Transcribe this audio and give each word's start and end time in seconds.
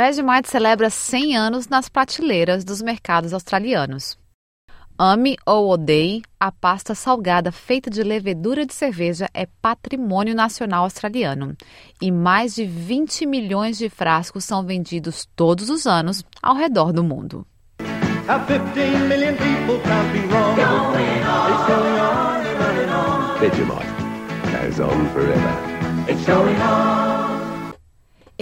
Vegemite 0.00 0.48
celebra 0.48 0.88
100 0.88 1.36
anos 1.36 1.68
nas 1.68 1.90
prateleiras 1.90 2.64
dos 2.64 2.80
mercados 2.80 3.34
australianos. 3.34 4.16
Ame 4.98 5.36
ou 5.44 5.68
odeie, 5.68 6.22
a 6.40 6.50
pasta 6.50 6.94
salgada 6.94 7.52
feita 7.52 7.90
de 7.90 8.02
levedura 8.02 8.64
de 8.64 8.72
cerveja 8.72 9.28
é 9.34 9.46
patrimônio 9.60 10.34
nacional 10.34 10.84
australiano 10.84 11.54
e 12.00 12.10
mais 12.10 12.54
de 12.54 12.64
20 12.64 13.26
milhões 13.26 13.76
de 13.76 13.90
frascos 13.90 14.42
são 14.42 14.64
vendidos 14.64 15.28
todos 15.36 15.68
os 15.68 15.86
anos 15.86 16.24
ao 16.42 16.56
redor 16.56 16.94
do 16.94 17.04
mundo. 17.04 17.46
Vegemite 23.38 23.86
goes 24.50 24.80
on 24.80 25.12
forever. 25.12 26.08
It's 26.08 26.24
going 26.24 26.56
on. 26.56 27.19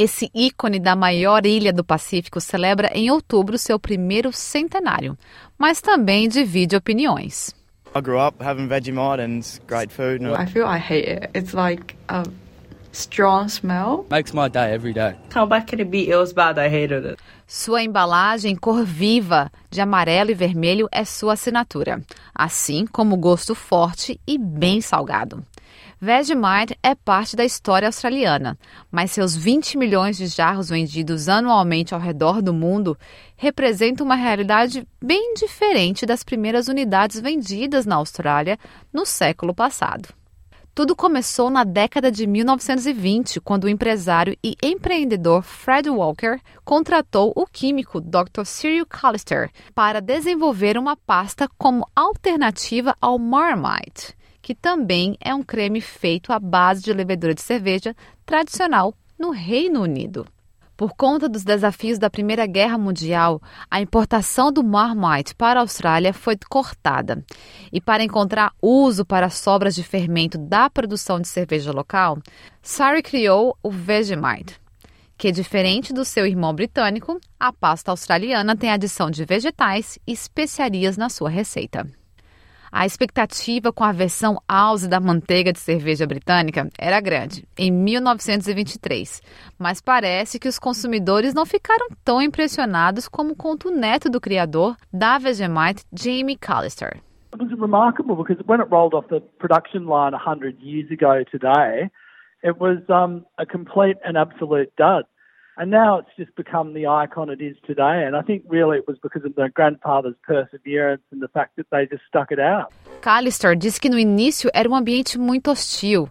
Esse 0.01 0.30
ícone 0.33 0.79
da 0.79 0.95
maior 0.95 1.45
ilha 1.45 1.73
do 1.73 1.83
Pacífico 1.83 2.41
celebra 2.41 2.89
em 2.95 3.11
outubro 3.11 3.59
seu 3.59 3.80
primeiro 3.80 4.33
centenário, 4.33 5.19
mas 5.59 5.80
também 5.80 6.29
divide 6.29 6.77
opiniões. 6.77 7.52
I 7.97 8.01
grew 8.01 8.25
up 8.25 8.41
having 8.41 8.69
Vegemite 8.69 9.20
and 9.20 9.41
great 9.66 9.92
food. 9.92 10.23
I 10.23 10.47
feel 10.47 10.66
I 10.69 10.79
hate 10.79 11.11
it. 11.11 11.30
It's 11.37 11.53
like 11.53 11.97
a 12.06 12.23
strong 12.92 13.48
smell. 13.48 14.06
Makes 14.09 14.33
my 14.33 14.48
day 14.48 14.73
every 14.73 14.92
day. 14.92 15.16
How 15.34 15.45
bad 15.45 15.66
can 15.66 15.80
it 15.80 15.91
be? 15.91 16.09
It 16.09 16.17
was 16.17 16.33
bad. 16.33 16.61
I 16.61 16.69
hated 16.69 17.05
it. 17.05 17.19
Sua 17.45 17.83
embalagem 17.83 18.55
cor 18.55 18.84
viva 18.84 19.51
de 19.69 19.80
amarelo 19.80 20.30
e 20.30 20.34
vermelho 20.34 20.89
é 20.92 21.05
sua 21.05 21.33
assinatura, 21.33 22.01
assim 22.33 22.87
como 22.87 23.17
o 23.17 23.19
gosto 23.19 23.53
forte 23.53 24.20
e 24.25 24.39
bem 24.39 24.80
salgado. 24.80 25.45
Vegemite 26.01 26.79
é 26.80 26.95
parte 26.95 27.34
da 27.34 27.45
história 27.45 27.88
australiana, 27.88 28.56
mas 28.89 29.11
seus 29.11 29.34
20 29.34 29.77
milhões 29.77 30.16
de 30.16 30.29
jarros 30.29 30.69
vendidos 30.69 31.28
anualmente 31.28 31.92
ao 31.92 31.98
redor 31.98 32.41
do 32.41 32.55
mundo 32.55 32.97
representam 33.36 34.06
uma 34.06 34.14
realidade 34.14 34.86
bem 35.03 35.34
diferente 35.34 36.06
das 36.06 36.23
primeiras 36.23 36.69
unidades 36.69 37.20
vendidas 37.20 37.84
na 37.84 37.97
Austrália 37.97 38.56
no 38.92 39.05
século 39.05 39.53
passado. 39.53 40.08
Tudo 40.73 40.95
começou 40.95 41.50
na 41.50 41.64
década 41.64 42.12
de 42.12 42.28
1920, 42.28 43.41
quando 43.41 43.64
o 43.64 43.69
empresário 43.69 44.39
e 44.41 44.55
empreendedor 44.62 45.42
Fred 45.42 45.91
Walker 45.91 46.39
contratou 46.64 47.33
o 47.34 47.45
químico 47.45 48.01
Dr. 48.01 48.45
Cyril 48.45 48.86
Callister 48.86 49.51
para 49.75 50.01
desenvolver 50.01 50.78
uma 50.78 50.97
pasta 50.97 51.48
como 51.58 51.84
alternativa 51.97 52.97
ao 53.01 53.19
Marmite 53.19 54.17
que 54.49 54.55
também 54.55 55.15
é 55.21 55.35
um 55.35 55.43
creme 55.43 55.79
feito 55.79 56.33
à 56.33 56.39
base 56.39 56.83
de 56.83 56.91
levedura 56.91 57.35
de 57.35 57.43
cerveja 57.43 57.95
tradicional 58.25 58.95
no 59.19 59.29
Reino 59.29 59.83
Unido. 59.83 60.27
Por 60.75 60.95
conta 60.97 61.29
dos 61.29 61.45
desafios 61.45 61.99
da 61.99 62.09
Primeira 62.09 62.47
Guerra 62.47 62.79
Mundial, 62.79 63.43
a 63.71 63.79
importação 63.79 64.51
do 64.51 64.65
Marmite 64.65 65.35
para 65.35 65.61
a 65.61 65.63
Austrália 65.63 66.15
foi 66.15 66.35
cortada. 66.49 67.23
E 67.71 67.79
para 67.79 68.03
encontrar 68.03 68.55
uso 68.63 69.05
para 69.05 69.29
sobras 69.29 69.75
de 69.75 69.83
fermento 69.83 70.39
da 70.39 70.71
produção 70.71 71.21
de 71.21 71.29
cerveja 71.29 71.71
local, 71.71 72.17
Surrey 72.63 73.03
criou 73.03 73.55
o 73.63 73.71
Vegemite, 73.71 74.59
que, 75.19 75.31
diferente 75.31 75.93
do 75.93 76.07
seu 76.07 76.25
irmão 76.25 76.55
britânico, 76.55 77.21
a 77.39 77.53
pasta 77.53 77.91
australiana 77.91 78.57
tem 78.57 78.71
adição 78.71 79.11
de 79.11 79.27
vegetais 79.27 79.99
e 80.07 80.13
especiarias 80.13 80.97
na 80.97 81.11
sua 81.11 81.29
receita. 81.29 81.87
A 82.70 82.84
expectativa 82.84 83.72
com 83.72 83.83
a 83.83 83.92
versão 83.92 84.38
House 84.48 84.86
da 84.86 85.00
manteiga 85.00 85.52
de 85.52 85.58
cerveja 85.58 86.06
britânica 86.06 86.69
era 86.78 87.00
grande, 87.00 87.44
em 87.58 87.70
1923, 87.70 89.22
mas 89.58 89.80
parece 89.80 90.38
que 90.38 90.48
os 90.48 90.58
consumidores 90.58 91.33
não 91.33 91.46
ficaram 91.46 91.89
tão 92.05 92.20
impressionados 92.20 93.08
como 93.08 93.34
conta 93.34 93.69
o 93.69 93.70
neto 93.70 94.11
do 94.11 94.20
criador 94.20 94.77
da 94.92 95.18
Vegemite, 95.18 95.84
Jamie 95.92 96.36
Callister. 96.36 97.01
It 97.33 97.42
was 97.42 97.51
remarkable 97.58 98.17
because 98.17 98.42
when 98.46 98.61
it 98.61 98.70
rolled 98.70 98.95
off 98.95 99.08
the 99.08 99.20
production 99.39 99.86
line 99.86 100.12
100 100.12 100.58
years 100.61 100.90
ago 100.90 101.24
today, 101.30 101.90
it 102.42 102.58
was 102.58 102.78
um, 102.89 103.24
a 103.39 103.46
complete 103.46 103.98
and 104.05 104.17
absolute 104.17 104.73
dud. 104.77 105.05
And 105.58 105.73
now 105.73 105.98
it's 105.98 106.17
just 106.17 106.33
become 106.36 106.73
the 106.73 106.86
icon 106.86 107.30
it 107.30 107.42
is 107.42 107.57
today. 107.67 108.07
And 108.07 108.14
I 108.14 108.23
think 108.23 108.45
really 108.48 108.79
it 108.79 108.86
was 108.86 108.96
because 109.02 109.27
of 109.27 109.35
their 109.35 109.51
grandfather's 109.51 110.14
perseverance 110.24 111.02
and 111.11 111.20
the 111.20 111.27
fact 111.27 111.57
that 111.57 111.67
they 111.73 111.85
just 111.85 112.05
stuck 112.07 112.30
it 112.30 112.39
out. 112.39 112.73
Callister 113.02 113.57
disse 113.57 113.80
que 113.80 113.91
no 113.91 113.98
início 113.98 114.48
era 114.55 114.69
um 114.69 114.77
ambiente 114.77 115.19
muito 115.19 115.51
hostil, 115.51 116.08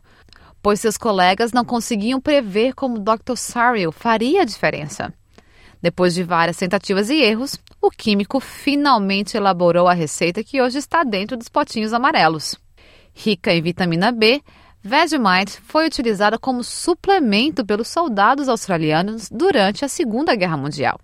pois 0.62 0.82
seus 0.82 0.98
colegas 0.98 1.54
não 1.54 1.64
conseguiam 1.64 2.20
prever 2.20 2.74
como 2.74 3.00
Dr. 3.00 3.38
Sarriel 3.38 3.94
faria 3.94 4.42
a 4.42 4.46
diferença. 4.46 5.14
Depois 5.82 6.14
de 6.14 6.24
várias 6.24 6.58
tentativas 6.58 7.10
e 7.10 7.22
erros, 7.22 7.58
o 7.82 7.90
químico 7.90 8.42
finalmente 8.42 9.38
elaborou 9.38 9.88
a 9.88 9.94
receita 9.94 10.44
que 10.44 10.62
hoje 10.62 10.78
está 10.78 11.06
dentro 11.06 11.38
dos 11.38 11.48
potinhos 11.48 11.94
amarelos. 11.94 12.60
Rica 13.14 13.54
em 13.54 13.62
vitamina 13.62 14.12
B, 14.12 14.42
Vegemite 14.88 15.60
foi 15.64 15.86
utilizada 15.86 16.40
como 16.40 16.64
suplemento 16.64 17.66
pelos 17.66 17.90
soldados 17.90 18.48
australianos 18.48 19.30
durante 19.30 19.84
a 19.84 19.90
Segunda 19.90 20.34
Guerra 20.34 20.56
Mundial. 20.56 20.98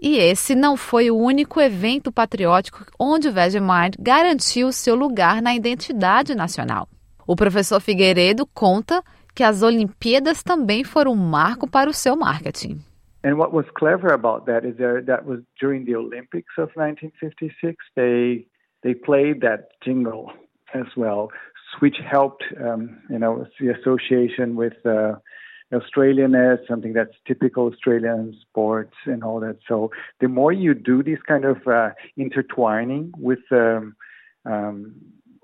E 0.00 0.16
esse 0.16 0.54
não 0.54 0.74
foi 0.74 1.10
o 1.10 1.18
único 1.18 1.60
evento 1.60 2.10
patriótico 2.10 2.86
onde 2.98 3.28
o 3.28 3.32
Vegemite 3.32 3.98
garantiu 4.00 4.72
seu 4.72 4.94
lugar 4.94 5.42
na 5.42 5.54
identidade 5.54 6.34
nacional. 6.34 6.88
O 7.26 7.36
professor 7.36 7.78
Figueiredo 7.78 8.46
conta 8.46 9.02
que 9.34 9.42
as 9.42 9.62
Olimpíadas 9.62 10.42
também 10.42 10.82
foram 10.82 11.12
um 11.12 11.16
marco 11.16 11.68
para 11.68 11.90
o 11.90 11.94
seu 11.94 12.16
marketing. 12.16 12.78
And 13.22 13.34
what 13.36 13.54
was 13.54 13.66
clever 13.76 14.14
about 14.14 14.46
that 14.46 14.66
is 14.66 14.76
that, 14.76 15.04
that 15.04 15.26
was 15.26 15.40
during 15.60 15.84
the 15.84 15.94
Olympics 15.94 16.56
of 16.56 16.72
1956 16.74 17.76
they 17.96 18.46
they 18.82 18.94
played 18.94 19.40
that 19.40 19.68
jingle 19.84 20.32
as 20.72 20.86
well 20.96 21.28
which 21.80 21.96
helped, 21.98 22.44
um, 22.64 22.98
you 23.10 23.18
know, 23.18 23.46
the 23.60 23.68
association 23.68 24.56
with 24.56 24.74
uh, 24.84 25.14
Australianness, 25.72 26.58
something 26.68 26.92
that's 26.92 27.14
typical 27.26 27.66
Australian 27.66 28.36
sports 28.40 28.94
and 29.04 29.24
all 29.24 29.40
that. 29.40 29.58
So 29.66 29.90
the 30.20 30.28
more 30.28 30.52
you 30.52 30.74
do 30.74 31.02
this 31.02 31.18
kind 31.26 31.44
of 31.44 31.66
uh, 31.66 31.90
intertwining 32.16 33.12
with 33.18 33.40
um, 33.50 33.96
um, 34.44 34.94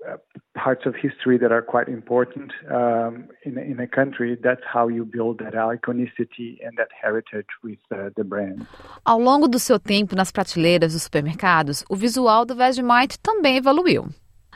uh, 0.09 0.17
parts 0.55 0.85
of 0.85 0.95
history 0.95 1.37
that 1.37 1.51
are 1.51 1.61
quite 1.61 1.87
important 1.89 2.51
um, 2.71 3.27
in, 3.43 3.57
in 3.57 3.79
a 3.79 3.87
country, 3.87 4.37
that's 4.41 4.63
how 4.65 4.87
you 4.87 5.03
build 5.03 5.39
that 5.39 5.53
iconicity 5.53 6.57
and 6.65 6.77
that 6.77 6.89
heritage 7.01 7.47
with 7.63 7.79
uh, 7.91 8.09
the 8.15 8.23
brand. 8.23 8.65
Ao 9.05 9.19
longo 9.19 9.47
do 9.47 9.59
seu 9.59 9.79
tempo 9.79 10.15
nas 10.15 10.31
prateleiras 10.31 10.93
dos 10.93 11.03
supermercados, 11.03 11.83
o 11.89 11.95
visual 11.95 12.45
do 12.45 12.55
Vegemite 12.55 13.19
também 13.19 13.57
evoluiu. 13.57 14.07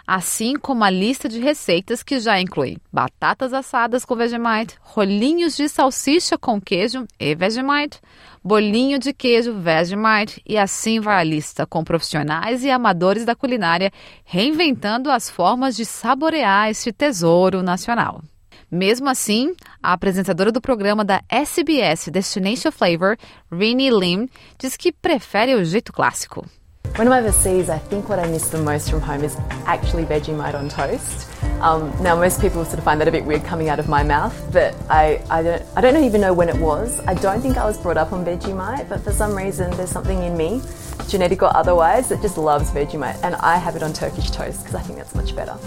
Assim 0.08 0.56
como 0.56 0.86
a 0.86 0.90
lista 0.90 1.28
de 1.28 1.38
receitas 1.38 2.02
que 2.02 2.18
já 2.18 2.40
inclui 2.40 2.78
batatas 2.92 3.52
assadas 3.52 4.06
com 4.06 4.16
Vegemite, 4.16 4.78
rolinhos 4.80 5.58
de 5.58 5.68
salsicha 5.68 6.38
com 6.38 6.62
queijo 6.62 7.06
e 7.20 7.36
Vegemite, 7.36 8.00
bolinho 8.42 8.98
de 8.98 9.12
queijo 9.12 9.54
Vegemite 9.60 10.42
e 10.48 10.58
assim 10.58 11.02
vai 11.02 11.20
a 11.20 11.24
lista 11.24 11.66
com 11.66 11.84
profissionais 11.84 12.64
e 12.64 12.72
amadores 12.72 13.26
da 13.26 13.36
culinária 13.36 13.92
reinventando 14.24 15.12
as 15.12 15.30
formas 15.30 15.76
de 15.76 15.84
saborear 15.84 16.70
este 16.70 16.94
tesouro 16.94 17.62
nacional. 17.62 18.22
Mesmo 18.72 19.10
assim, 19.10 19.54
a 19.82 19.94
apresentadora 19.94 20.52
do 20.52 20.62
programa 20.62 21.04
da 21.04 21.22
SBS 21.30 22.10
Destination 22.10 22.72
Flavor, 22.72 23.18
Rini 23.52 23.90
Lim, 23.90 24.30
diz 24.58 24.76
que 24.76 24.92
prefere 24.92 25.56
o 25.56 25.64
jeito 25.64 25.94
clássico. 25.94 26.46
When 26.96 27.08
I'm 27.08 27.24
overseas, 27.24 27.70
I 27.70 27.78
think 27.78 28.10
what 28.10 28.20
I 28.20 28.28
miss 28.28 28.50
the 28.50 28.62
most 28.62 28.90
from 28.90 29.02
home 29.02 29.24
is 29.24 29.36
actually 29.66 30.06
Vegemite 30.06 30.56
on 30.56 30.70
toast. 30.70 31.28
Um, 31.62 31.92
now, 32.02 32.16
most 32.16 32.42
people 32.42 32.64
sort 32.66 32.80
of 32.80 32.84
find 32.84 33.00
that 33.02 33.08
a 33.08 33.12
bit 33.12 33.24
weird 33.24 33.44
coming 33.44 33.70
out 33.70 33.80
of 33.80 33.88
my 33.88 34.04
mouth, 34.04 34.36
but 34.52 34.76
I, 34.90 35.22
I, 35.30 35.44
don't, 35.44 35.64
I 35.76 35.82
don't 35.82 36.04
even 36.04 36.22
know 36.22 36.34
when 36.34 36.50
it 36.50 36.58
was. 36.58 37.00
I 37.08 37.14
don't 37.16 37.42
think 37.42 37.58
I 37.58 37.66
was 37.66 37.78
brought 37.78 37.98
up 37.98 38.14
on 38.14 38.26
Vegemite, 38.26 38.90
but 38.90 39.02
for 39.02 39.12
some 39.12 39.36
reason, 39.36 39.70
there's 39.78 39.92
something 39.92 40.24
in 40.24 40.36
me, 40.36 40.62
genetic 41.08 41.42
or 41.44 41.56
otherwise, 41.56 42.10
that 42.10 42.22
just 42.22 42.38
loves 42.38 42.72
Vegemite, 42.72 43.20
and 43.24 43.36
I 43.36 43.58
have 43.58 43.76
it 43.76 43.84
on 43.84 43.94
Turkish 43.94 44.32
toast 44.32 44.60
because 44.60 44.76
I 44.76 44.82
think 44.82 44.98
that's 44.98 45.16
much 45.16 45.36
better. 45.36 45.58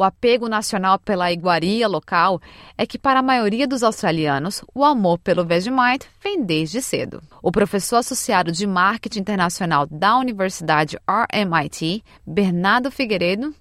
O 0.00 0.04
apego 0.04 0.48
nacional 0.48 0.96
pela 0.96 1.32
iguaria 1.32 1.88
local 1.88 2.40
é 2.78 2.86
que, 2.86 2.96
para 2.96 3.18
a 3.18 3.22
maioria 3.22 3.66
dos 3.66 3.82
australianos, 3.82 4.64
o 4.72 4.84
amor 4.84 5.18
pelo 5.18 5.44
Vegemite 5.44 6.08
vem 6.22 6.40
desde 6.40 6.80
cedo. 6.80 7.20
O 7.42 7.50
professor 7.50 7.96
associado 7.96 8.52
de 8.52 8.64
marketing 8.64 9.18
internacional 9.18 9.88
da 9.90 10.16
Universidade 10.16 10.96
RMIT, 11.08 12.04
Bernardo 12.24 12.92
Figueiredo, 12.92 13.52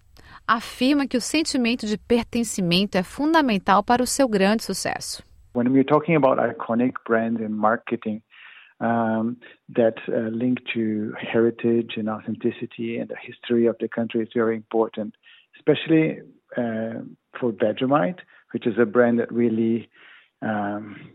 afirma 0.47 1.07
que 1.07 1.17
o 1.17 1.21
sentimento 1.21 1.87
de 1.87 1.97
pertencimento 1.97 2.99
é 2.99 3.01
fundamental 3.01 3.83
para 3.83 4.03
o 4.03 4.07
seu 4.07 4.29
grande 4.29 4.63
sucesso. 4.63 5.23
When 5.55 5.69
we're 5.69 5.83
talking 5.83 6.15
about 6.15 6.39
iconic 6.39 6.93
brands 7.07 7.41
and 7.41 7.49
marketing, 7.49 8.21
um, 8.79 9.37
that 9.73 9.99
uh, 10.07 10.29
link 10.29 10.61
to 10.75 11.13
heritage 11.17 11.99
and 11.99 12.07
authenticity 12.07 12.99
and 12.99 13.07
the 13.07 13.17
history 13.19 13.67
of 13.67 13.75
the 13.79 13.87
country 13.87 14.21
is 14.21 14.29
very 14.35 14.55
important. 14.55 15.15
Especially 15.57 16.19
uh, 16.57 17.01
for 17.39 17.51
Vegemite, 17.51 18.19
which 18.51 18.65
is 18.65 18.75
a 18.79 18.85
brand 18.85 19.19
that 19.19 19.31
really 19.31 19.89
um, 20.41 21.11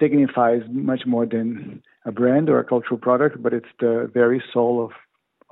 signifies 0.00 0.62
much 0.70 1.02
more 1.06 1.26
than 1.26 1.82
a 2.04 2.12
brand 2.12 2.48
or 2.48 2.58
a 2.58 2.64
cultural 2.64 2.98
product, 2.98 3.42
but 3.42 3.52
it's 3.52 3.68
the 3.80 4.10
very 4.12 4.42
soul 4.52 4.84
of 4.84 4.90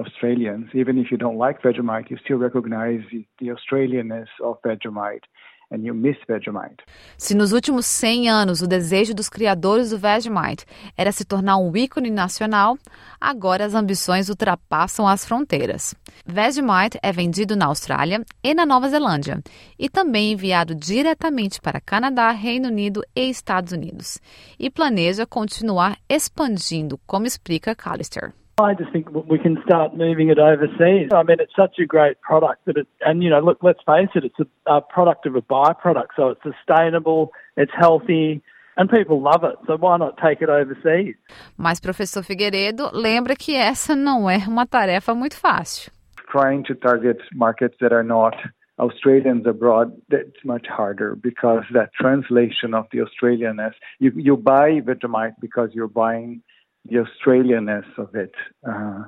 Australians. 0.05 0.71
Even 0.75 0.99
if 0.99 1.11
you 1.11 1.17
don't 1.17 1.37
like 1.37 1.63
Vegemite, 1.63 2.11
you 2.11 2.19
still 2.25 2.39
recognize 2.39 3.01
the 3.11 3.47
Australianness 3.49 4.29
of 4.43 4.61
Vegemite. 4.63 5.25
And 5.73 5.87
you 5.87 5.95
miss 5.95 6.17
Vegemite. 6.29 6.85
Se 7.17 7.35
nos 7.35 7.53
últimos 7.53 7.87
100 7.87 8.29
anos 8.29 8.61
o 8.61 8.67
desejo 8.67 9.15
dos 9.15 9.31
criadores 9.31 9.89
do 9.89 9.99
Vegemite 9.99 10.67
era 10.95 11.11
se 11.11 11.25
tornar 11.25 11.57
um 11.57 11.75
ícone 11.75 12.11
nacional, 12.11 12.77
agora 13.19 13.65
as 13.65 13.75
ambições 13.75 14.29
ultrapassam 14.29 15.09
as 15.09 15.25
fronteiras. 15.25 15.95
Vegemite 16.27 16.99
é 17.03 17.11
vendido 17.11 17.57
na 17.57 17.67
Austrália 17.67 18.23
e 18.45 18.53
na 18.53 18.67
Nova 18.67 18.91
Zelândia 18.91 19.43
e 19.79 19.89
também 19.89 20.33
enviado 20.33 20.75
diretamente 20.75 21.59
para 21.59 21.81
Canadá, 21.81 22.31
Reino 22.33 22.69
Unido 22.69 23.03
e 23.17 23.31
Estados 23.31 23.73
Unidos. 23.73 24.19
E 24.59 24.69
planeja 24.69 25.27
continuar 25.27 25.97
expandindo, 26.07 27.01
como 27.07 27.25
explica 27.25 27.75
Callister. 27.75 28.35
I 28.63 28.75
just 28.75 28.93
think 28.93 29.11
we 29.11 29.39
can 29.39 29.59
start 29.65 29.97
moving 29.97 30.31
it 30.31 30.39
overseas. 30.39 31.11
I 31.13 31.23
mean, 31.23 31.39
it's 31.41 31.55
such 31.57 31.79
a 31.79 31.87
great 31.87 32.21
product 32.21 32.65
that 32.67 32.77
it, 32.77 32.87
and 33.01 33.23
you 33.23 33.31
know, 33.31 33.41
look, 33.41 33.59
let's 33.63 33.81
face 33.85 34.09
it, 34.15 34.25
it's 34.25 34.39
a, 34.39 34.73
a 34.73 34.81
product 34.81 35.27
of 35.27 35.37
a 35.37 35.43
byproduct, 35.43 36.09
so 36.17 36.29
it's 36.29 36.41
sustainable, 36.43 37.33
it's 37.57 37.73
healthy, 37.79 38.43
and 38.77 38.91
people 38.91 39.21
love 39.21 39.45
it. 39.45 39.57
So 39.67 39.77
why 39.77 39.97
not 39.97 40.19
take 40.19 40.43
it 40.43 40.49
overseas? 40.49 41.17
Mas 41.57 41.81
professor 41.81 42.23
Figueiredo 42.23 42.91
lembra 42.93 43.37
que 43.37 43.55
essa 43.55 43.95
não 43.95 44.29
é 44.29 44.39
uma 44.49 44.67
tarefa 44.67 45.15
muito 45.15 45.37
fácil. 45.37 45.93
Trying 46.31 46.63
to 46.65 46.75
target 46.75 47.19
markets 47.35 47.77
that 47.81 47.93
are 47.93 48.05
not 48.05 48.35
Australians 48.79 49.47
abroad, 49.47 49.93
that's 50.09 50.45
much 50.45 50.67
harder 50.67 51.15
because 51.15 51.63
that 51.73 51.91
translation 51.95 52.75
of 52.75 52.87
the 52.91 52.99
Australianness, 52.99 53.75
you, 53.99 54.13
you 54.17 54.37
buy 54.37 54.81
Vegemite 54.81 55.35
because 55.41 55.71
you're 55.75 55.89
buying 55.89 56.43
the 56.85 57.05
Australianness 57.05 57.87
of 57.99 58.15
it. 58.15 58.35
Uh, 58.69 59.05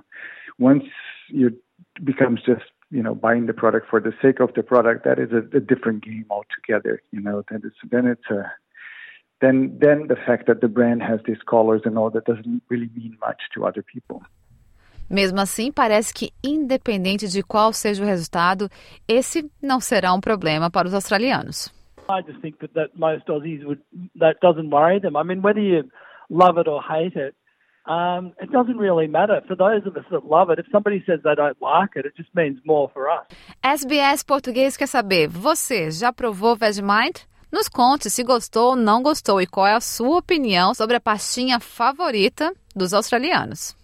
once 0.58 0.84
you 1.28 1.56
becomes 2.02 2.40
just 2.44 2.62
you 2.90 3.02
know 3.02 3.14
buying 3.14 3.46
the 3.46 3.52
product 3.52 3.88
for 3.88 4.00
the 4.00 4.12
sake 4.22 4.40
of 4.40 4.54
the 4.54 4.62
product, 4.62 5.04
that 5.04 5.18
is 5.18 5.30
a, 5.32 5.56
a 5.56 5.60
different 5.60 6.04
game 6.04 6.26
altogether. 6.30 7.02
You 7.10 7.20
know, 7.20 7.42
then 7.50 7.62
it's 7.64 7.76
then 7.90 8.06
it's 8.06 8.30
a 8.30 8.50
then 9.40 9.76
then 9.80 10.06
the 10.08 10.16
fact 10.16 10.46
that 10.46 10.60
the 10.60 10.68
brand 10.68 11.02
has 11.02 11.20
these 11.26 11.42
colors 11.48 11.82
and 11.84 11.98
all 11.98 12.10
that 12.10 12.24
doesn't 12.24 12.62
really 12.68 12.90
mean 12.94 13.16
much 13.20 13.40
to 13.54 13.66
other 13.66 13.82
people. 13.82 14.22
Mesmo 15.10 15.38
assim, 15.38 15.70
parece 15.70 16.14
que, 16.14 16.32
independente 16.42 17.28
de 17.28 17.42
qual 17.42 17.74
seja 17.74 18.02
o 18.02 18.06
resultado, 18.06 18.70
esse 19.06 19.50
não 19.60 19.78
será 19.78 20.14
um 20.14 20.20
problema 20.20 20.70
para 20.70 20.88
os 20.88 20.94
australianos. 20.94 21.70
I 22.08 22.22
just 22.22 22.40
think 22.40 22.58
that, 22.60 22.72
that 22.74 22.90
most 22.96 23.26
Aussies 23.28 23.64
would 23.64 23.80
that 24.16 24.38
doesn't 24.40 24.70
worry 24.70 25.00
them. 25.00 25.16
I 25.16 25.22
mean, 25.22 25.42
whether 25.42 25.60
you 25.60 25.84
love 26.30 26.58
it 26.58 26.68
or 26.68 26.82
hate 26.82 27.16
it, 27.16 27.34
um, 27.86 28.32
it 28.40 28.50
doesn't 28.50 28.78
really 28.78 29.06
matter. 29.06 29.42
For 29.46 29.56
those 29.56 29.86
of 29.86 29.96
us 29.96 30.04
that 30.10 30.25
love 30.25 30.50
it, 30.50 30.58
if 30.58 30.66
somebody 30.70 31.02
says 31.06 31.20
they 31.22 31.34
don't 31.34 31.60
like 31.60 31.96
it, 31.96 32.06
it 32.06 32.14
just 32.16 32.34
means 32.34 32.58
more 32.64 32.88
for 32.92 33.10
us. 33.10 33.26
SBS 33.62 34.22
Português 34.22 34.76
quer 34.76 34.86
saber, 34.86 35.28
você 35.28 35.90
já 35.90 36.12
provou 36.12 36.56
Vegemite? 36.56 37.26
Nos 37.52 37.69
conte 37.69 38.10
se 38.10 38.25
gostou 38.25 38.70
ou 38.70 38.76
não 38.76 39.02
gostou 39.02 39.40
e 39.40 39.46
qual 39.46 39.66
é 39.66 39.75
a 39.75 39.81
sua 39.81 40.19
opinião 40.19 40.75
sobre 40.75 40.96
a 40.96 41.00
pastinha 41.00 41.60
favorita 41.60 42.52
dos 42.75 42.92
australianos. 42.92 43.76